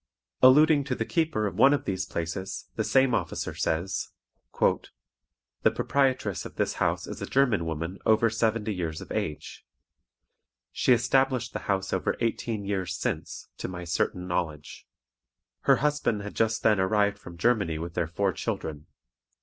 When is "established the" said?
10.91-11.59